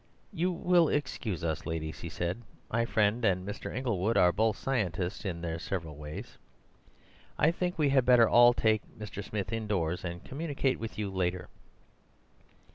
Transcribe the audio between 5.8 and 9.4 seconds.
ways. I think we had better all take Mr.